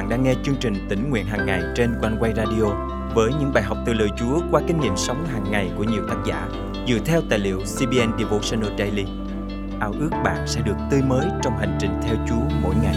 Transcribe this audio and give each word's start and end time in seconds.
bạn 0.00 0.08
đang 0.08 0.22
nghe 0.22 0.34
chương 0.42 0.56
trình 0.60 0.86
tỉnh 0.88 1.10
nguyện 1.10 1.26
hàng 1.26 1.46
ngày 1.46 1.62
trên 1.76 1.94
quanh 2.00 2.16
quay 2.20 2.32
radio 2.36 2.64
với 3.14 3.30
những 3.40 3.52
bài 3.54 3.62
học 3.62 3.78
từ 3.86 3.92
lời 3.92 4.08
Chúa 4.18 4.40
qua 4.50 4.60
kinh 4.66 4.80
nghiệm 4.80 4.96
sống 4.96 5.26
hàng 5.26 5.50
ngày 5.50 5.70
của 5.76 5.84
nhiều 5.84 6.02
tác 6.08 6.16
giả 6.26 6.48
dựa 6.88 6.98
theo 7.04 7.20
tài 7.30 7.38
liệu 7.38 7.58
CBN 7.58 8.18
Devotional 8.18 8.78
Daily. 8.78 9.04
Ao 9.80 9.92
ước 10.00 10.10
bạn 10.24 10.46
sẽ 10.46 10.60
được 10.60 10.74
tươi 10.90 11.02
mới 11.02 11.26
trong 11.42 11.58
hành 11.58 11.78
trình 11.80 11.90
theo 12.02 12.16
Chúa 12.28 12.56
mỗi 12.62 12.74
ngày. 12.82 12.96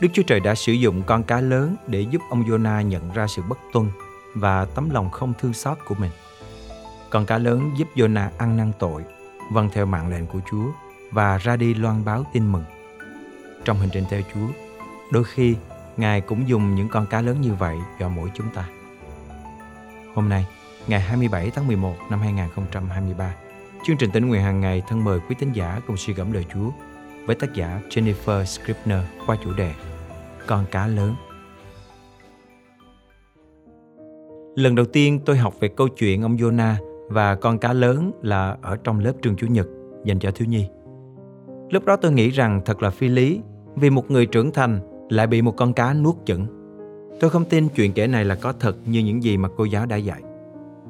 Đức 0.00 0.08
Chúa 0.12 0.22
Trời 0.22 0.40
đã 0.40 0.54
sử 0.54 0.72
dụng 0.72 1.02
con 1.06 1.22
cá 1.22 1.40
lớn 1.40 1.76
để 1.86 2.00
giúp 2.00 2.22
ông 2.30 2.44
Jonah 2.44 2.82
nhận 2.82 3.12
ra 3.14 3.26
sự 3.26 3.42
bất 3.48 3.58
tuân 3.72 3.86
và 4.34 4.64
tấm 4.64 4.90
lòng 4.90 5.10
không 5.10 5.32
thương 5.40 5.52
xót 5.52 5.78
của 5.84 5.94
mình. 5.94 6.10
Con 7.10 7.26
cá 7.26 7.38
lớn 7.38 7.70
giúp 7.76 7.88
Jonah 7.94 8.28
ăn 8.38 8.56
năn 8.56 8.72
tội, 8.78 9.02
vâng 9.52 9.68
theo 9.72 9.86
mạng 9.86 10.10
lệnh 10.10 10.26
của 10.26 10.40
Chúa 10.50 10.66
và 11.12 11.38
ra 11.38 11.56
đi 11.56 11.74
loan 11.74 12.04
báo 12.04 12.24
tin 12.32 12.52
mừng. 12.52 12.64
Trong 13.64 13.78
hành 13.78 13.88
trình 13.92 14.04
theo 14.10 14.20
Chúa, 14.34 14.46
đôi 15.10 15.24
khi 15.24 15.56
Ngài 15.96 16.20
cũng 16.20 16.48
dùng 16.48 16.74
những 16.74 16.88
con 16.88 17.06
cá 17.06 17.20
lớn 17.20 17.40
như 17.40 17.54
vậy 17.54 17.76
cho 18.00 18.08
mỗi 18.08 18.30
chúng 18.34 18.46
ta. 18.54 18.68
Hôm 20.14 20.28
nay, 20.28 20.46
ngày 20.86 21.00
27 21.00 21.50
tháng 21.50 21.66
11 21.66 21.94
năm 22.10 22.20
2023, 22.20 23.34
chương 23.86 23.96
trình 23.96 24.10
tỉnh 24.10 24.28
nguyện 24.28 24.42
hàng 24.42 24.60
ngày 24.60 24.82
thân 24.88 25.04
mời 25.04 25.20
quý 25.28 25.36
tín 25.38 25.52
giả 25.52 25.80
cùng 25.86 25.96
suy 25.96 26.14
gẫm 26.14 26.32
lời 26.32 26.44
Chúa 26.54 26.70
với 27.26 27.36
tác 27.36 27.54
giả 27.54 27.80
Jennifer 27.90 28.44
Scribner 28.44 29.00
qua 29.26 29.36
chủ 29.44 29.52
đề 29.52 29.72
Con 30.46 30.64
cá 30.70 30.86
lớn. 30.86 31.14
Lần 34.56 34.74
đầu 34.74 34.86
tiên 34.86 35.20
tôi 35.26 35.36
học 35.36 35.54
về 35.60 35.68
câu 35.68 35.88
chuyện 35.88 36.22
ông 36.22 36.36
Jonah 36.36 36.74
và 37.08 37.34
con 37.34 37.58
cá 37.58 37.72
lớn 37.72 38.12
là 38.22 38.56
ở 38.62 38.76
trong 38.84 38.98
lớp 38.98 39.12
trường 39.22 39.36
Chủ 39.36 39.46
nhật 39.46 39.66
dành 40.04 40.18
cho 40.18 40.30
thiếu 40.30 40.48
nhi. 40.48 40.68
Lúc 41.72 41.84
đó 41.84 41.96
tôi 41.96 42.12
nghĩ 42.12 42.30
rằng 42.30 42.60
thật 42.64 42.82
là 42.82 42.90
phi 42.90 43.08
lý 43.08 43.40
vì 43.76 43.90
một 43.90 44.10
người 44.10 44.26
trưởng 44.26 44.52
thành 44.52 44.80
lại 45.08 45.26
bị 45.26 45.42
một 45.42 45.56
con 45.56 45.72
cá 45.72 45.94
nuốt 45.94 46.14
chửng. 46.24 46.46
Tôi 47.20 47.30
không 47.30 47.44
tin 47.44 47.68
chuyện 47.68 47.92
kể 47.92 48.06
này 48.06 48.24
là 48.24 48.34
có 48.34 48.52
thật 48.60 48.76
như 48.86 49.00
những 49.00 49.22
gì 49.22 49.36
mà 49.36 49.48
cô 49.56 49.64
giáo 49.64 49.86
đã 49.86 49.96
dạy. 49.96 50.22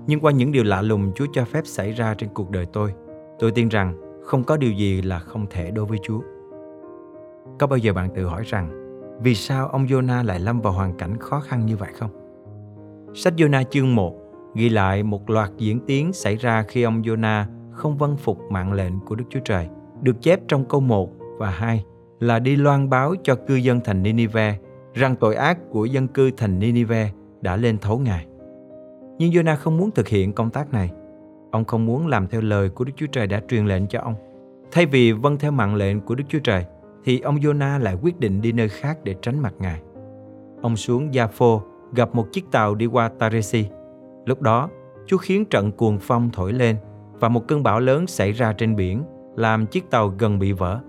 Nhưng 0.06 0.20
qua 0.20 0.33
những 0.33 0.53
điều 0.53 0.64
lạ 0.64 0.83
lùng 0.83 1.12
Chúa 1.14 1.27
cho 1.33 1.44
phép 1.44 1.66
xảy 1.66 1.92
ra 1.92 2.14
trên 2.14 2.30
cuộc 2.34 2.50
đời 2.50 2.66
tôi, 2.72 2.94
tôi 3.38 3.50
tin 3.50 3.69
rằng 3.69 3.94
không 4.25 4.44
có 4.44 4.56
điều 4.56 4.72
gì 4.72 5.03
là 5.03 5.19
không 5.19 5.47
thể 5.50 5.70
đối 5.70 5.84
với 5.84 5.98
Chúa. 6.03 6.20
Có 7.58 7.66
bao 7.66 7.77
giờ 7.77 7.92
bạn 7.92 8.08
tự 8.14 8.25
hỏi 8.25 8.42
rằng 8.47 8.70
vì 9.22 9.34
sao 9.34 9.69
ông 9.69 9.86
Jonah 9.86 10.25
lại 10.25 10.41
lâm 10.41 10.60
vào 10.60 10.72
hoàn 10.72 10.97
cảnh 10.97 11.19
khó 11.20 11.41
khăn 11.41 11.66
như 11.66 11.77
vậy 11.77 11.91
không? 11.98 12.10
Sách 13.14 13.34
Jonah 13.36 13.64
chương 13.70 13.94
1 13.94 14.16
ghi 14.55 14.69
lại 14.69 15.03
một 15.03 15.30
loạt 15.30 15.50
diễn 15.58 15.80
tiến 15.86 16.12
xảy 16.12 16.36
ra 16.36 16.62
khi 16.69 16.83
ông 16.83 17.03
Jonah 17.03 17.44
không 17.72 17.97
vâng 17.97 18.16
phục 18.16 18.38
mạng 18.50 18.72
lệnh 18.72 19.00
của 19.06 19.14
Đức 19.14 19.25
Chúa 19.30 19.41
Trời, 19.44 19.69
được 20.03 20.22
chép 20.22 20.41
trong 20.48 20.64
câu 20.64 20.81
1 20.81 21.11
và 21.39 21.50
2 21.50 21.84
là 22.20 22.39
đi 22.39 22.56
loan 22.56 22.91
báo 22.91 23.14
cho 23.22 23.34
cư 23.34 23.55
dân 23.55 23.81
thành 23.84 24.03
Ninive 24.03 24.59
rằng 24.94 25.17
tội 25.17 25.34
ác 25.34 25.59
của 25.70 25.84
dân 25.84 26.09
cư 26.09 26.31
thành 26.36 26.59
Ninive 26.59 27.11
đã 27.41 27.56
lên 27.56 27.78
thấu 27.78 27.98
Ngài. 27.98 28.27
Nhưng 29.19 29.31
Jonah 29.31 29.56
không 29.56 29.77
muốn 29.77 29.91
thực 29.91 30.09
hiện 30.09 30.33
công 30.33 30.50
tác 30.50 30.72
này. 30.72 30.91
Ông 31.50 31.64
không 31.64 31.86
muốn 31.86 32.06
làm 32.06 32.27
theo 32.27 32.41
lời 32.41 32.69
của 32.69 32.84
Đức 32.84 32.92
Chúa 32.97 33.06
Trời 33.06 33.27
đã 33.27 33.42
truyền 33.48 33.67
lệnh 33.67 33.86
cho 33.86 34.00
ông. 34.00 34.14
Thay 34.72 34.86
vì 34.86 35.12
vâng 35.12 35.39
theo 35.39 35.50
mạng 35.50 35.75
lệnh 35.75 36.00
của 36.00 36.14
Đức 36.14 36.25
Chúa 36.28 36.39
Trời, 36.39 36.64
thì 37.05 37.20
ông 37.20 37.37
Jonah 37.37 37.78
lại 37.78 37.97
quyết 38.03 38.20
định 38.20 38.42
đi 38.42 38.53
nơi 38.53 38.69
khác 38.69 38.98
để 39.05 39.14
tránh 39.22 39.39
mặt 39.39 39.55
Ngài. 39.59 39.81
Ông 40.62 40.77
xuống 40.77 41.11
Jaffo 41.11 41.61
gặp 41.94 42.14
một 42.14 42.27
chiếc 42.33 42.44
tàu 42.53 42.75
đi 42.75 42.87
qua 42.87 43.09
Taresi. 43.09 43.66
Lúc 44.25 44.42
đó, 44.42 44.69
Chúa 45.06 45.16
khiến 45.16 45.44
trận 45.44 45.72
cuồng 45.72 45.98
phong 46.00 46.31
thổi 46.33 46.53
lên 46.53 46.77
và 47.12 47.28
một 47.28 47.48
cơn 47.48 47.62
bão 47.62 47.81
lớn 47.81 48.06
xảy 48.06 48.33
ra 48.33 48.53
trên 48.53 48.77
biển, 48.77 49.03
làm 49.36 49.66
chiếc 49.66 49.91
tàu 49.91 50.08
gần 50.19 50.38
bị 50.38 50.52
vỡ. 50.52 50.80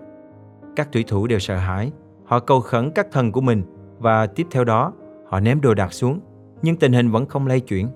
Các 0.75 0.91
thủy 0.91 1.03
thủ 1.07 1.27
đều 1.27 1.39
sợ 1.39 1.57
hãi, 1.57 1.91
họ 2.25 2.39
cầu 2.39 2.59
khẩn 2.59 2.91
các 2.95 3.07
thần 3.11 3.31
của 3.31 3.41
mình 3.41 3.63
và 3.99 4.27
tiếp 4.27 4.47
theo 4.51 4.63
đó 4.63 4.93
họ 5.27 5.39
ném 5.39 5.61
đồ 5.61 5.73
đạc 5.73 5.93
xuống, 5.93 6.19
nhưng 6.61 6.75
tình 6.75 6.93
hình 6.93 7.11
vẫn 7.11 7.25
không 7.25 7.47
lay 7.47 7.59
chuyển. 7.59 7.87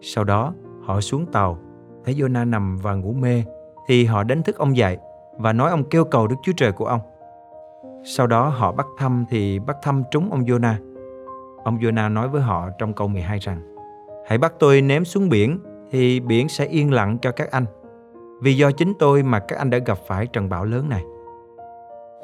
Sau 0.00 0.24
đó, 0.24 0.54
họ 0.84 1.00
xuống 1.00 1.26
tàu, 1.26 1.58
thấy 2.04 2.14
Jonah 2.14 2.50
nằm 2.50 2.76
và 2.76 2.94
ngủ 2.94 3.12
mê, 3.12 3.44
thì 3.86 4.04
họ 4.04 4.22
đánh 4.22 4.42
thức 4.42 4.56
ông 4.56 4.76
dậy 4.76 4.98
và 5.38 5.52
nói 5.52 5.70
ông 5.70 5.84
kêu 5.84 6.04
cầu 6.04 6.26
Đức 6.26 6.36
Chúa 6.42 6.52
Trời 6.56 6.72
của 6.72 6.86
ông. 6.86 7.00
Sau 8.04 8.26
đó 8.26 8.48
họ 8.48 8.72
bắt 8.72 8.86
thăm 8.98 9.24
thì 9.30 9.58
bắt 9.58 9.76
thăm 9.82 10.02
trúng 10.10 10.30
ông 10.30 10.44
Jonah. 10.44 10.74
Ông 11.64 11.78
Jonah 11.78 12.12
nói 12.12 12.28
với 12.28 12.42
họ 12.42 12.68
trong 12.78 12.92
câu 12.92 13.08
12 13.08 13.38
rằng 13.38 13.76
Hãy 14.26 14.38
bắt 14.38 14.52
tôi 14.58 14.80
ném 14.80 15.04
xuống 15.04 15.28
biển 15.28 15.58
thì 15.90 16.20
biển 16.20 16.48
sẽ 16.48 16.66
yên 16.66 16.92
lặng 16.92 17.18
cho 17.22 17.32
các 17.32 17.50
anh. 17.50 17.64
Vì 18.40 18.56
do 18.56 18.70
chính 18.70 18.92
tôi 18.98 19.22
mà 19.22 19.38
các 19.38 19.58
anh 19.58 19.70
đã 19.70 19.78
gặp 19.78 19.98
phải 20.06 20.26
trận 20.26 20.48
bão 20.48 20.64
lớn 20.64 20.88
này. 20.88 21.02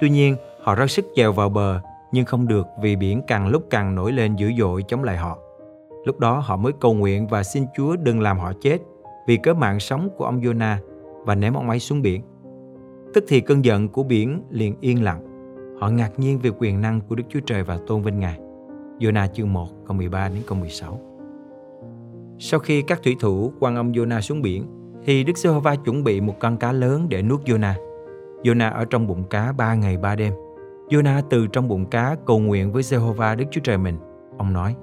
Tuy 0.01 0.11
nhiên, 0.11 0.37
họ 0.63 0.75
rất 0.75 0.91
sức 0.91 1.07
chèo 1.15 1.33
vào 1.33 1.49
bờ 1.49 1.81
nhưng 2.13 2.25
không 2.25 2.49
được 2.49 2.67
vì 2.83 2.97
biển 2.97 3.23
càng 3.27 3.49
lúc 3.49 3.63
càng 3.71 3.95
nổi 3.95 4.13
lên 4.13 4.37
dữ 4.37 4.53
dội 4.59 4.83
chống 4.89 5.05
lại 5.05 5.17
họ. 5.17 5.39
Lúc 6.05 6.19
đó 6.19 6.39
họ 6.39 6.57
mới 6.57 6.73
cầu 6.81 6.95
nguyện 6.95 7.27
và 7.27 7.43
xin 7.43 7.65
Chúa 7.77 7.97
đừng 7.97 8.21
làm 8.21 8.39
họ 8.39 8.53
chết 8.61 8.79
vì 9.27 9.37
cớ 9.37 9.55
mạng 9.55 9.81
sống 9.81 10.09
của 10.17 10.25
ông 10.25 10.41
Jonah 10.41 10.77
và 11.25 11.35
ném 11.35 11.55
ông 11.55 11.69
ấy 11.69 11.79
xuống 11.79 12.03
biển. 12.03 12.23
Tức 13.15 13.25
thì 13.29 13.41
cơn 13.41 13.65
giận 13.65 13.89
của 13.89 14.03
biển 14.03 14.43
liền 14.51 14.75
yên 14.81 15.03
lặng. 15.03 15.23
Họ 15.81 15.89
ngạc 15.89 16.19
nhiên 16.19 16.39
về 16.39 16.51
quyền 16.59 16.81
năng 16.81 17.01
của 17.01 17.15
Đức 17.15 17.25
Chúa 17.29 17.41
Trời 17.47 17.63
và 17.63 17.79
tôn 17.87 18.03
vinh 18.03 18.21
Ngài. 18.21 18.39
Jonah 18.99 19.29
chương 19.29 19.53
1 19.53 19.69
câu 19.87 19.97
13 19.97 20.29
đến 20.29 20.43
câu 20.47 20.59
16. 20.59 21.01
Sau 22.39 22.61
khi 22.61 22.83
các 22.83 23.03
thủy 23.03 23.17
thủ 23.21 23.53
quăng 23.61 23.77
ông 23.77 23.93
Jonah 23.93 24.21
xuống 24.21 24.43
biển, 24.43 24.65
thì 25.07 25.25
Đức 25.25 25.39
Giê-hô-va 25.39 25.77
chuẩn 25.77 26.05
bị 26.05 26.21
một 26.21 26.35
con 26.39 26.57
cá 26.57 26.73
lớn 26.73 27.07
để 27.09 27.23
nuốt 27.23 27.45
Jonah. 27.45 27.75
Jonah 28.43 28.73
ở 28.73 28.85
trong 28.85 29.07
bụng 29.07 29.25
cá 29.25 29.53
ba 29.53 29.75
ngày 29.75 29.97
ba 29.97 30.17
đêm. 30.17 30.33
Jonah 30.89 31.23
từ 31.31 31.47
trong 31.47 31.69
bụng 31.69 31.87
cá 31.87 32.17
cầu 32.27 32.39
nguyện 32.39 32.73
với 32.73 32.83
Giê-hô-va 32.83 33.35
Đức 33.35 33.45
Chúa 33.51 33.61
Trời 33.61 33.79
mình. 33.79 33.99
Ông 34.39 34.53
nói, 34.53 34.77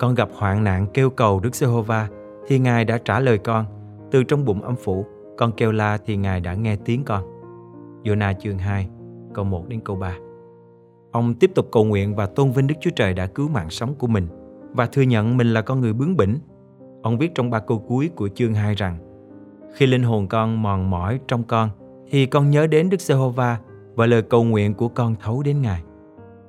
Con 0.00 0.14
gặp 0.14 0.28
hoạn 0.34 0.64
nạn 0.64 0.86
kêu 0.94 1.10
cầu 1.10 1.40
Đức 1.40 1.54
Giê-hô-va, 1.54 2.08
thì 2.46 2.58
Ngài 2.58 2.84
đã 2.84 2.98
trả 2.98 3.20
lời 3.20 3.38
con. 3.38 3.64
Từ 4.10 4.24
trong 4.24 4.44
bụng 4.44 4.62
âm 4.62 4.76
phủ, 4.76 5.06
con 5.36 5.52
kêu 5.52 5.72
la 5.72 5.98
thì 6.06 6.16
Ngài 6.16 6.40
đã 6.40 6.54
nghe 6.54 6.76
tiếng 6.84 7.04
con. 7.04 7.22
Jonah 8.04 8.34
chương 8.40 8.58
2, 8.58 8.88
câu 9.34 9.44
1 9.44 9.68
đến 9.68 9.80
câu 9.84 9.96
3. 9.96 10.16
Ông 11.12 11.34
tiếp 11.34 11.50
tục 11.54 11.68
cầu 11.72 11.84
nguyện 11.84 12.14
và 12.14 12.26
tôn 12.26 12.50
vinh 12.50 12.66
Đức 12.66 12.74
Chúa 12.80 12.90
Trời 12.96 13.14
đã 13.14 13.26
cứu 13.26 13.48
mạng 13.48 13.70
sống 13.70 13.94
của 13.94 14.06
mình 14.06 14.26
và 14.72 14.86
thừa 14.86 15.02
nhận 15.02 15.36
mình 15.36 15.46
là 15.46 15.62
con 15.62 15.80
người 15.80 15.92
bướng 15.92 16.16
bỉnh. 16.16 16.38
Ông 17.02 17.18
viết 17.18 17.34
trong 17.34 17.50
ba 17.50 17.58
câu 17.58 17.78
cuối 17.78 18.10
của 18.16 18.28
chương 18.28 18.54
2 18.54 18.74
rằng 18.74 19.11
khi 19.72 19.86
linh 19.86 20.02
hồn 20.02 20.28
con 20.28 20.62
mòn 20.62 20.90
mỏi 20.90 21.20
trong 21.28 21.44
con 21.44 21.70
thì 22.10 22.26
con 22.26 22.50
nhớ 22.50 22.66
đến 22.66 22.90
Đức 22.90 23.00
Giê-hô-va 23.00 23.58
và 23.94 24.06
lời 24.06 24.22
cầu 24.22 24.44
nguyện 24.44 24.74
của 24.74 24.88
con 24.88 25.14
thấu 25.20 25.42
đến 25.42 25.62
Ngài. 25.62 25.82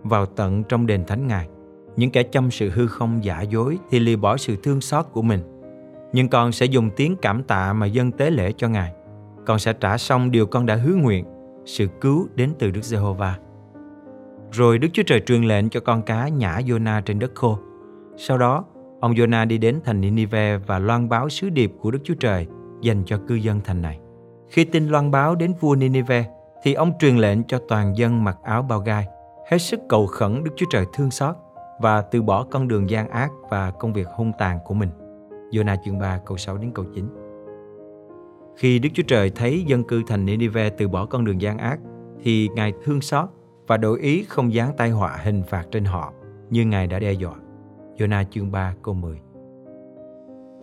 Vào 0.04 0.26
tận 0.26 0.64
trong 0.64 0.88
đền 0.88 1.06
thánh 1.06 1.28
Ngài, 1.28 1.48
những 1.96 2.12
kẻ 2.12 2.24
chăm 2.24 2.52
sự 2.52 2.70
hư 2.70 2.88
không 2.88 3.24
giả 3.24 3.42
dối 3.42 3.80
thì 3.90 4.00
lìa 4.00 4.16
bỏ 4.16 4.38
sự 4.38 4.56
thương 4.64 4.82
xót 4.82 5.06
của 5.12 5.22
mình. 5.22 5.40
Nhưng 6.14 6.30
con 6.30 6.52
sẽ 6.52 6.66
dùng 6.66 6.90
tiếng 6.96 7.16
cảm 7.22 7.44
tạ 7.44 7.74
mà 7.74 7.86
dâng 7.86 8.12
tế 8.12 8.30
lễ 8.30 8.52
cho 8.58 8.70
Ngài. 8.70 8.94
Con 9.46 9.60
sẽ 9.60 9.74
trả 9.74 9.98
xong 9.98 10.32
điều 10.32 10.46
con 10.46 10.66
đã 10.66 10.76
hứa 10.76 10.96
nguyện, 10.96 11.26
sự 11.66 11.88
cứu 12.02 12.28
đến 12.36 12.50
từ 12.60 12.72
Đức 12.72 12.84
Giê-hô-va. 12.84 13.38
Rồi 14.52 14.78
Đức 14.78 14.88
Chúa 14.94 15.04
Trời 15.04 15.20
truyền 15.20 15.44
lệnh 15.44 15.70
cho 15.70 15.80
con 15.80 16.02
cá 16.02 16.28
nhả 16.28 16.60
Jonah 16.60 17.02
trên 17.02 17.20
đất 17.20 17.32
khô. 17.36 17.60
Sau 18.18 18.38
đó, 18.38 18.66
ông 19.00 19.14
Jonah 19.14 19.48
đi 19.48 19.58
đến 19.58 19.80
thành 19.84 20.02
Ninive 20.02 20.58
và 20.58 20.80
loan 20.80 21.10
báo 21.10 21.30
sứ 21.30 21.50
điệp 21.50 21.72
của 21.80 21.92
Đức 21.92 22.00
Chúa 22.04 22.14
Trời 22.20 22.48
dành 22.84 23.04
cho 23.06 23.18
cư 23.28 23.36
dân 23.36 23.62
thành 23.64 23.82
này. 23.82 24.00
Khi 24.48 24.64
tin 24.64 24.88
loan 24.88 25.12
báo 25.12 25.36
đến 25.36 25.54
vua 25.60 25.76
Ninive, 25.76 26.26
thì 26.64 26.74
ông 26.74 26.94
truyền 27.00 27.18
lệnh 27.18 27.44
cho 27.44 27.60
toàn 27.68 27.98
dân 27.98 28.24
mặc 28.24 28.38
áo 28.44 28.62
bao 28.62 28.80
gai, 28.80 29.08
hết 29.50 29.58
sức 29.58 29.80
cầu 29.90 30.08
khẩn 30.08 30.44
Đức 30.44 30.52
Chúa 30.56 30.66
Trời 30.70 30.86
thương 30.94 31.12
xót 31.12 31.36
và 31.80 32.02
từ 32.02 32.22
bỏ 32.22 32.46
con 32.52 32.68
đường 32.68 32.90
gian 32.90 33.10
ác 33.10 33.32
và 33.50 33.72
công 33.72 33.94
việc 33.94 34.08
hung 34.16 34.32
tàn 34.38 34.60
của 34.66 34.74
mình. 34.74 34.90
Jonah 35.52 35.78
chương 35.86 36.00
3 36.00 36.20
câu 36.26 36.38
6 36.38 36.58
đến 36.58 36.72
câu 36.74 36.86
9 36.96 37.10
Khi 38.58 38.80
Đức 38.80 38.90
Chúa 38.94 39.04
Trời 39.08 39.30
thấy 39.30 39.64
dân 39.68 39.84
cư 39.84 40.02
thành 40.08 40.26
Ninive 40.26 40.70
từ 40.70 40.88
bỏ 40.88 41.06
con 41.06 41.26
đường 41.26 41.42
gian 41.42 41.58
ác, 41.58 41.80
thì 42.24 42.50
Ngài 42.56 42.74
thương 42.84 43.02
xót 43.02 43.30
và 43.68 43.78
đổi 43.78 44.00
ý 44.00 44.26
không 44.30 44.52
giáng 44.52 44.74
tai 44.78 44.90
họa 44.90 45.18
hình 45.24 45.44
phạt 45.44 45.66
trên 45.72 45.86
họ 45.86 46.14
như 46.50 46.66
Ngài 46.66 46.88
đã 46.88 47.00
đe 47.00 47.12
dọa. 47.12 47.36
Jonah 47.98 48.24
chương 48.32 48.52
3 48.52 48.76
câu 48.84 48.94
10 48.94 49.33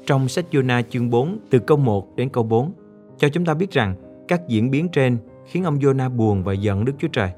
trong 0.07 0.29
sách 0.29 0.45
Jonah 0.51 0.83
chương 0.91 1.11
4 1.11 1.39
từ 1.51 1.59
câu 1.59 1.77
1 1.77 2.17
đến 2.17 2.29
câu 2.29 2.45
4 2.45 2.73
cho 3.19 3.29
chúng 3.29 3.45
ta 3.45 3.55
biết 3.55 3.71
rằng 3.71 3.95
các 4.29 4.49
diễn 4.49 4.71
biến 4.71 4.89
trên 4.89 5.19
khiến 5.47 5.65
ông 5.65 5.79
Jonah 5.79 6.17
buồn 6.17 6.45
và 6.45 6.53
giận 6.53 6.85
Đức 6.85 6.93
Chúa 6.99 7.09
Trời. 7.09 7.31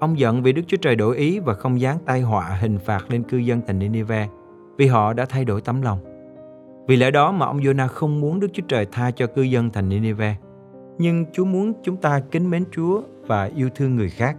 Ông 0.00 0.18
giận 0.18 0.42
vì 0.42 0.52
Đức 0.52 0.62
Chúa 0.66 0.76
Trời 0.76 0.96
đổi 0.96 1.16
ý 1.16 1.38
và 1.38 1.54
không 1.54 1.80
giáng 1.80 1.98
tai 2.06 2.20
họa 2.20 2.58
hình 2.60 2.78
phạt 2.78 3.10
lên 3.10 3.22
cư 3.22 3.36
dân 3.36 3.60
thành 3.66 3.78
Nineveh 3.78 4.30
vì 4.78 4.86
họ 4.86 5.12
đã 5.12 5.24
thay 5.28 5.44
đổi 5.44 5.60
tấm 5.60 5.82
lòng. 5.82 5.98
Vì 6.88 6.96
lẽ 6.96 7.10
đó 7.10 7.32
mà 7.32 7.46
ông 7.46 7.60
Jonah 7.60 7.88
không 7.88 8.20
muốn 8.20 8.40
Đức 8.40 8.48
Chúa 8.52 8.62
Trời 8.68 8.86
tha 8.92 9.10
cho 9.10 9.26
cư 9.26 9.42
dân 9.42 9.70
thành 9.70 9.88
Nineveh. 9.88 10.36
Nhưng 10.98 11.26
Chúa 11.32 11.44
muốn 11.44 11.72
chúng 11.82 11.96
ta 11.96 12.20
kính 12.30 12.50
mến 12.50 12.64
Chúa 12.70 13.02
và 13.26 13.44
yêu 13.44 13.68
thương 13.74 13.96
người 13.96 14.08
khác. 14.08 14.36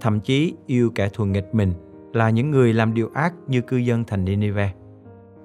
Thậm 0.00 0.20
chí 0.20 0.54
yêu 0.66 0.90
kẻ 0.94 1.08
thù 1.12 1.24
nghịch 1.24 1.54
mình 1.54 1.72
là 2.12 2.30
những 2.30 2.50
người 2.50 2.72
làm 2.72 2.94
điều 2.94 3.10
ác 3.14 3.34
như 3.46 3.60
cư 3.60 3.76
dân 3.76 4.04
thành 4.04 4.24
Nineveh. 4.24 4.70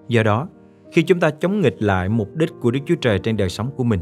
Do 0.08 0.24
đó, 0.24 0.48
khi 0.92 1.04
chúng 1.04 1.20
ta 1.20 1.30
chống 1.30 1.62
nghịch 1.62 1.82
lại 1.82 2.10
mục 2.10 2.28
đích 2.36 2.50
của 2.62 2.72
Đức 2.72 2.80
Chúa 2.86 2.96
Trời 3.02 3.20
trên 3.20 3.38
đời 3.38 3.50
sống 3.50 3.72
của 3.76 3.84
mình, 3.84 4.02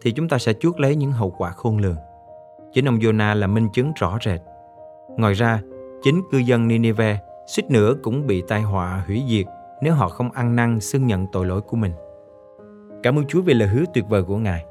thì 0.00 0.12
chúng 0.12 0.28
ta 0.28 0.38
sẽ 0.38 0.52
chuốc 0.52 0.80
lấy 0.80 0.96
những 0.96 1.12
hậu 1.12 1.30
quả 1.30 1.50
khôn 1.50 1.78
lường. 1.78 1.96
Chính 2.72 2.88
ông 2.88 2.98
Jonah 2.98 3.34
là 3.34 3.46
minh 3.46 3.68
chứng 3.72 3.92
rõ 4.00 4.18
rệt. 4.24 4.40
Ngoài 5.16 5.34
ra, 5.34 5.60
chính 6.02 6.22
cư 6.30 6.38
dân 6.38 6.68
Nineveh 6.68 7.16
suýt 7.46 7.70
nữa 7.70 7.94
cũng 8.02 8.26
bị 8.26 8.42
tai 8.48 8.62
họa 8.62 9.04
hủy 9.06 9.22
diệt 9.28 9.46
nếu 9.82 9.94
họ 9.94 10.08
không 10.08 10.30
ăn 10.32 10.56
năn 10.56 10.80
xưng 10.80 11.06
nhận 11.06 11.26
tội 11.32 11.46
lỗi 11.46 11.60
của 11.60 11.76
mình. 11.76 11.92
Cảm 13.02 13.18
ơn 13.18 13.26
Chúa 13.26 13.42
vì 13.42 13.54
lời 13.54 13.68
hứa 13.68 13.84
tuyệt 13.94 14.04
vời 14.08 14.22
của 14.22 14.36
Ngài. 14.36 14.64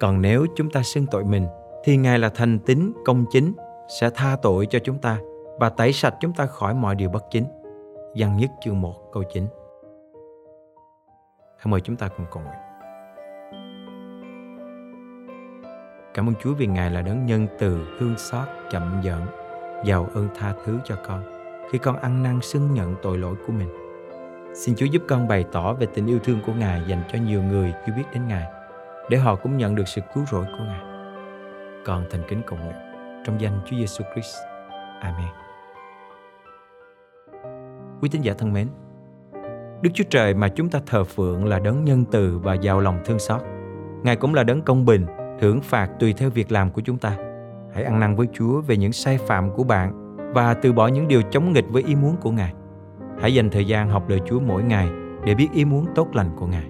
Còn 0.00 0.22
nếu 0.22 0.46
chúng 0.56 0.70
ta 0.70 0.82
xưng 0.82 1.06
tội 1.06 1.24
mình, 1.24 1.46
thì 1.84 1.96
Ngài 1.96 2.18
là 2.18 2.28
thành 2.28 2.58
tín, 2.58 2.92
công 3.04 3.24
chính, 3.30 3.52
sẽ 4.00 4.10
tha 4.14 4.36
tội 4.42 4.66
cho 4.66 4.78
chúng 4.78 4.98
ta 4.98 5.18
và 5.58 5.68
tẩy 5.68 5.92
sạch 5.92 6.14
chúng 6.20 6.32
ta 6.32 6.46
khỏi 6.46 6.74
mọi 6.74 6.94
điều 6.94 7.10
bất 7.10 7.24
chính. 7.30 7.44
Giăng 8.14 8.36
nhất 8.36 8.50
chương 8.64 8.80
1 8.80 8.94
câu 9.12 9.22
9 9.34 9.46
Hãy 11.64 11.70
mời 11.70 11.80
chúng 11.80 11.96
ta 11.96 12.08
cùng 12.08 12.26
cầu 12.32 12.42
nguyện. 12.42 12.58
Cảm 16.14 16.28
ơn 16.28 16.34
Chúa 16.40 16.54
vì 16.54 16.66
Ngài 16.66 16.90
là 16.90 17.02
đấng 17.02 17.26
nhân 17.26 17.46
từ, 17.58 17.96
thương 17.98 18.18
xót, 18.18 18.48
chậm 18.70 19.00
giận, 19.02 19.26
giàu 19.84 20.08
ơn 20.14 20.28
tha 20.38 20.54
thứ 20.64 20.78
cho 20.84 20.96
con 21.06 21.22
khi 21.70 21.78
con 21.78 21.96
ăn 21.96 22.22
năn 22.22 22.40
xưng 22.40 22.74
nhận 22.74 22.94
tội 23.02 23.18
lỗi 23.18 23.34
của 23.46 23.52
mình. 23.52 23.68
Xin 24.54 24.74
Chúa 24.76 24.86
giúp 24.86 25.02
con 25.08 25.28
bày 25.28 25.44
tỏ 25.52 25.72
về 25.72 25.86
tình 25.94 26.06
yêu 26.06 26.18
thương 26.18 26.38
của 26.46 26.52
Ngài 26.52 26.82
dành 26.86 27.02
cho 27.12 27.18
nhiều 27.18 27.42
người 27.42 27.74
chưa 27.86 27.92
biết 27.96 28.04
đến 28.12 28.28
Ngài, 28.28 28.46
để 29.10 29.18
họ 29.18 29.36
cũng 29.36 29.56
nhận 29.56 29.74
được 29.74 29.88
sự 29.88 30.00
cứu 30.14 30.24
rỗi 30.30 30.44
của 30.44 30.64
Ngài. 30.64 30.82
Con 31.84 32.04
thành 32.10 32.22
kính 32.28 32.42
cầu 32.46 32.58
nguyện 32.58 32.76
trong 33.26 33.40
danh 33.40 33.60
Chúa 33.66 33.76
Giêsu 33.76 34.04
Christ. 34.12 34.36
Amen. 35.00 35.32
Quý 38.00 38.08
tín 38.08 38.22
giả 38.22 38.34
thân 38.38 38.52
mến, 38.52 38.68
Đức 39.82 39.90
Chúa 39.94 40.04
Trời 40.10 40.34
mà 40.34 40.48
chúng 40.48 40.68
ta 40.68 40.80
thờ 40.86 41.04
phượng 41.04 41.44
là 41.44 41.58
đấng 41.58 41.84
nhân 41.84 42.04
từ 42.10 42.38
và 42.38 42.54
giàu 42.54 42.80
lòng 42.80 42.98
thương 43.04 43.18
xót. 43.18 43.40
Ngài 44.02 44.16
cũng 44.16 44.34
là 44.34 44.44
đấng 44.44 44.62
công 44.62 44.84
bình, 44.84 45.06
thưởng 45.40 45.60
phạt 45.60 45.90
tùy 46.00 46.12
theo 46.12 46.30
việc 46.30 46.52
làm 46.52 46.70
của 46.70 46.80
chúng 46.84 46.98
ta. 46.98 47.16
Hãy 47.74 47.84
ăn 47.84 48.00
năn 48.00 48.16
với 48.16 48.26
Chúa 48.32 48.60
về 48.60 48.76
những 48.76 48.92
sai 48.92 49.18
phạm 49.18 49.50
của 49.50 49.64
bạn 49.64 50.16
và 50.34 50.54
từ 50.54 50.72
bỏ 50.72 50.86
những 50.88 51.08
điều 51.08 51.22
chống 51.22 51.52
nghịch 51.52 51.64
với 51.68 51.82
ý 51.82 51.94
muốn 51.94 52.16
của 52.16 52.30
Ngài. 52.30 52.52
Hãy 53.20 53.34
dành 53.34 53.50
thời 53.50 53.64
gian 53.64 53.88
học 53.88 54.08
lời 54.08 54.20
Chúa 54.26 54.40
mỗi 54.40 54.62
ngày 54.62 54.88
để 55.24 55.34
biết 55.34 55.48
ý 55.52 55.64
muốn 55.64 55.86
tốt 55.94 56.08
lành 56.14 56.30
của 56.36 56.46
Ngài. 56.46 56.64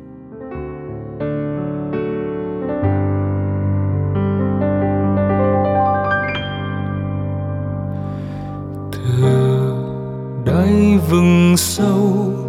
đáy 10.45 10.99
vực 11.11 11.59
sâu 11.59 12.44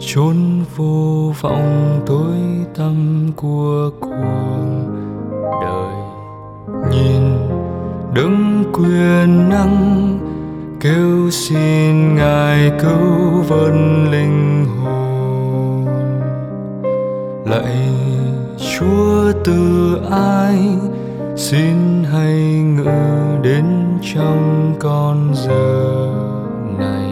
chốn 0.00 0.36
vô 0.76 1.32
vọng 1.40 2.00
tối 2.06 2.36
tăm 2.76 3.26
của 3.36 3.90
cuộc 4.00 4.10
đời. 5.62 5.94
Nhìn 6.90 7.22
đứng 8.14 8.64
quyền 8.72 9.48
năng 9.48 10.18
kêu 10.80 11.30
xin 11.30 12.14
ngài 12.14 12.72
cứu 12.82 13.42
vớt 13.48 13.74
linh 14.10 14.66
hồn. 14.84 15.86
Lạy 17.44 17.88
chúa 18.78 19.32
từ 19.44 19.96
ai 20.10 20.58
xin 21.36 22.04
hãy 22.12 22.36
ngự 22.62 23.42
đến 23.42 23.64
trong 24.14 24.74
con 24.78 25.32
giờ 25.34 26.08
này? 26.78 27.10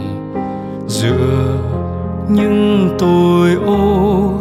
Giữa 0.87 1.64
những 2.29 2.91
tội 2.99 3.55
ô, 3.67 4.33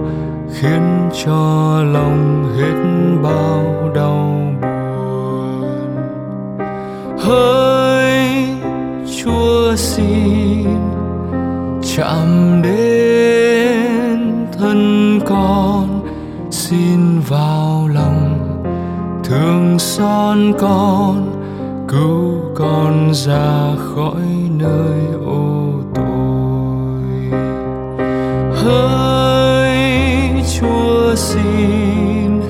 khiến 0.53 1.09
cho 1.25 1.83
lòng 1.93 2.45
hết 2.57 2.83
bao 3.23 3.91
đau 3.95 4.53
buồn. 4.61 5.89
Hỡi 7.19 8.45
chúa 9.23 9.75
xin 9.75 10.67
chạm 11.95 12.61
đến 12.63 14.47
thân 14.59 15.19
con, 15.25 16.07
xin 16.51 17.19
vào 17.27 17.89
lòng 17.93 18.39
thương 19.23 19.79
xót 19.79 20.37
con, 20.59 21.43
cứu 21.87 22.39
con 22.55 23.11
ra 23.13 23.75
khỏi 23.77 24.21
nơi 24.59 25.22
hỡi 28.63 29.77
chúa 30.59 31.15
xin 31.15 32.41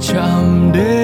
chạm 0.00 0.72
đến. 0.74 0.95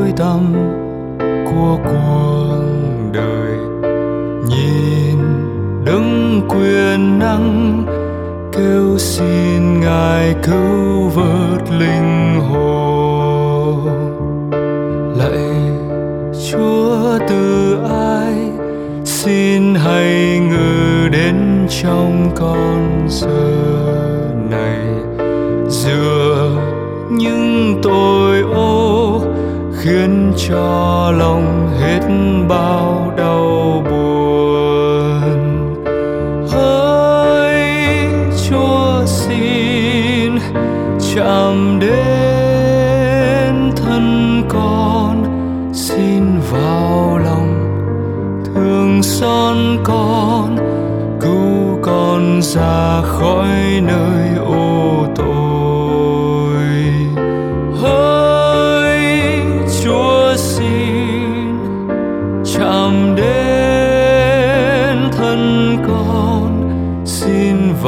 Tối 0.00 0.12
tăm 0.16 0.52
của 1.18 1.78
cuộc 1.84 2.62
đời. 3.12 3.56
Nhìn 4.48 5.18
đứng 5.84 6.40
quyền 6.48 7.18
năng 7.18 7.84
kêu 8.52 8.98
xin 8.98 9.80
ngài 9.80 10.34
cứu 10.42 11.08
vớt 11.08 11.70
linh 11.78 12.40
hồn. 12.40 13.88
Lạy 15.18 15.72
chúa, 16.50 17.18
từ 17.28 17.76
ai 17.90 18.34
xin 19.04 19.74
hãy 19.74 20.38
ngự 20.38 21.08
đến 21.12 21.66
trong 21.82 22.30
con 22.34 23.06
giờ 23.08 23.60
này? 24.50 24.78
Giữa 25.68 26.50
những 27.10 27.80
tôi 27.82 28.19
khiến 29.82 30.32
cho 30.36 31.12
lòng 31.18 31.70
hết 31.80 32.00
bao 32.48 33.14
đau 33.16 33.84
buồn. 33.90 33.99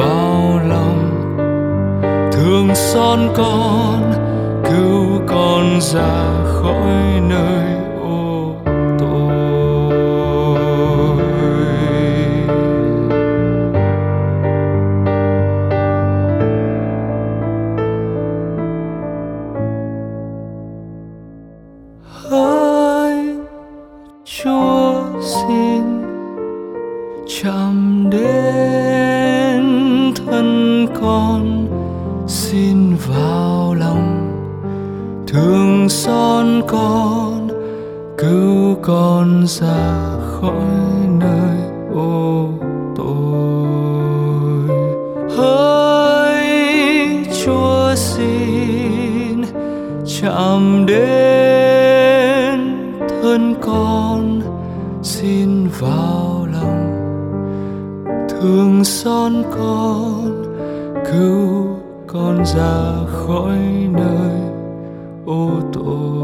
Vào 0.03 0.59
lòng 0.69 1.09
thương 2.31 2.75
xót 2.75 3.19
con, 3.35 4.13
cứu 4.63 5.21
con 5.27 5.81
ra 5.81 6.43
khỏi 6.43 7.21
nơi 7.29 7.77
ô 8.01 8.55
tội 8.99 9.33
hỡi 22.01 23.37
chúa 24.25 25.03
xin 25.21 25.83
chăm 27.27 27.92
con, 36.73 37.47
cứu 38.17 38.75
con 38.81 39.45
ra 39.47 40.17
khỏi 40.19 41.07
nơi 41.19 41.57
ô 41.93 42.49
tội 42.95 43.67
hỡi 45.37 46.45
chúa 47.43 47.95
xin 47.95 49.43
chạm 50.05 50.85
đến 50.87 52.59
thân 53.21 53.55
con, 53.61 54.41
xin 55.03 55.67
vào 55.79 56.47
lòng 56.53 56.89
thương 58.29 58.83
son 58.83 59.43
con, 59.57 60.43
cứu 61.11 61.67
con 62.07 62.45
ra 62.45 62.91
khỏi 63.05 63.59
nơi 63.91 64.41
ô 65.25 65.49
tội 65.73 66.22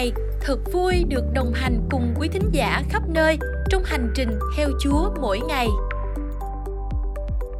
này, 0.00 0.12
thật 0.40 0.58
vui 0.72 1.04
được 1.08 1.24
đồng 1.32 1.52
hành 1.52 1.88
cùng 1.90 2.14
quý 2.18 2.28
thính 2.28 2.48
giả 2.52 2.82
khắp 2.88 3.02
nơi 3.08 3.38
trong 3.68 3.82
hành 3.84 4.12
trình 4.14 4.38
theo 4.56 4.68
Chúa 4.80 5.10
mỗi 5.20 5.40
ngày. 5.40 5.68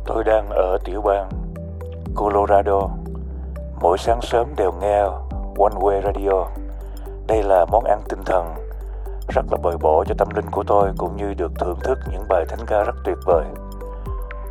Tôi 0.07 0.25
đang 0.25 0.49
ở 0.51 0.79
tiểu 0.85 1.03
bang 1.03 1.29
Colorado. 2.15 2.89
Mỗi 3.81 3.99
sáng 3.99 4.21
sớm 4.23 4.47
đều 4.57 4.73
nghe 4.81 5.03
One 5.59 5.75
Way 5.81 6.03
Radio. 6.03 6.47
Đây 7.27 7.43
là 7.43 7.65
món 7.65 7.85
ăn 7.85 8.01
tinh 8.09 8.21
thần 8.27 8.55
rất 9.29 9.45
là 9.51 9.59
bồi 9.63 9.77
bổ 9.81 10.05
cho 10.09 10.15
tâm 10.19 10.29
linh 10.35 10.51
của 10.51 10.65
tôi 10.67 10.91
cũng 10.99 11.17
như 11.17 11.35
được 11.35 11.53
thưởng 11.61 11.79
thức 11.83 11.99
những 12.13 12.29
bài 12.29 12.45
thánh 12.49 12.67
ca 12.67 12.83
rất 12.83 12.97
tuyệt 13.05 13.19
vời. 13.25 13.45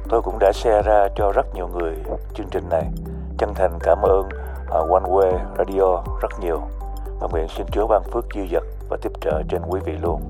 Tôi 0.09 0.21
cũng 0.21 0.39
đã 0.39 0.51
share 0.53 0.81
ra 0.81 1.07
cho 1.15 1.31
rất 1.31 1.55
nhiều 1.55 1.67
người 1.67 1.95
chương 2.33 2.49
trình 2.51 2.69
này. 2.69 2.83
Chân 3.37 3.53
thành 3.53 3.79
cảm 3.83 4.01
ơn 4.01 4.29
à, 4.71 4.79
One 4.79 5.09
Way 5.09 5.31
Radio 5.57 6.03
rất 6.21 6.39
nhiều 6.39 6.61
và 7.19 7.27
nguyện 7.31 7.47
xin 7.57 7.65
Chúa 7.71 7.87
ban 7.87 8.03
phước 8.13 8.25
dư 8.35 8.41
dật 8.51 8.63
và 8.89 8.97
tiếp 9.01 9.11
trợ 9.21 9.41
trên 9.49 9.61
quý 9.67 9.79
vị 9.85 9.93
luôn. 10.01 10.29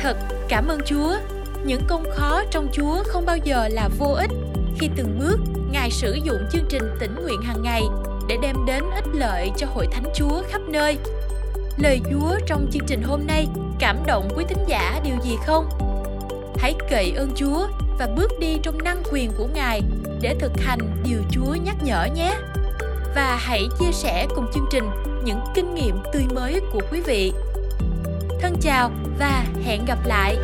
Thật, 0.00 0.16
cảm 0.48 0.68
ơn 0.68 0.80
Chúa. 0.86 1.14
Những 1.64 1.82
công 1.88 2.04
khó 2.14 2.42
trong 2.50 2.68
Chúa 2.72 3.02
không 3.06 3.26
bao 3.26 3.36
giờ 3.36 3.68
là 3.68 3.88
vô 3.98 4.06
ích 4.06 4.30
khi 4.78 4.90
từng 4.96 5.18
bước, 5.18 5.36
Ngài 5.72 5.90
sử 5.90 6.18
dụng 6.24 6.38
chương 6.52 6.64
trình 6.68 6.82
tỉnh 7.00 7.14
nguyện 7.22 7.42
hàng 7.42 7.62
ngày 7.62 7.82
để 8.28 8.36
đem 8.42 8.56
đến 8.66 8.84
ích 8.94 9.06
lợi 9.12 9.50
cho 9.56 9.66
hội 9.74 9.86
thánh 9.92 10.04
Chúa 10.14 10.42
khắp 10.48 10.60
nơi. 10.68 10.98
Lời 11.78 12.00
Chúa 12.10 12.38
trong 12.46 12.66
chương 12.72 12.86
trình 12.86 13.02
hôm 13.02 13.20
nay 13.26 13.46
cảm 13.78 13.96
động 14.06 14.28
quý 14.36 14.44
thính 14.48 14.64
giả 14.66 15.00
điều 15.04 15.14
gì 15.22 15.36
không? 15.46 15.68
Hãy 16.58 16.74
cậy 16.90 17.12
ơn 17.16 17.30
Chúa 17.36 17.66
và 17.98 18.08
bước 18.16 18.30
đi 18.40 18.58
trong 18.62 18.78
năng 18.78 19.02
quyền 19.12 19.30
của 19.38 19.46
Ngài 19.54 19.82
để 20.20 20.36
thực 20.40 20.52
hành 20.56 20.80
điều 21.04 21.20
Chúa 21.30 21.54
nhắc 21.64 21.76
nhở 21.82 22.06
nhé. 22.14 22.34
Và 23.14 23.36
hãy 23.40 23.68
chia 23.78 23.92
sẻ 23.92 24.26
cùng 24.34 24.46
chương 24.54 24.66
trình 24.70 24.84
những 25.24 25.40
kinh 25.54 25.74
nghiệm 25.74 25.98
tươi 26.12 26.24
mới 26.34 26.60
của 26.72 26.80
quý 26.92 27.00
vị. 27.06 27.32
Thân 28.40 28.56
chào 28.60 28.90
và 29.18 29.44
hẹn 29.64 29.84
gặp 29.86 29.98
lại. 30.04 30.36